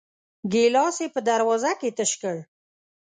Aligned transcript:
ګيلاس 0.51 0.97
يې 1.03 1.07
په 1.15 1.19
دروازه 1.29 1.71
کې 1.79 1.89
تش 1.97 2.11
کړ. 2.21 2.37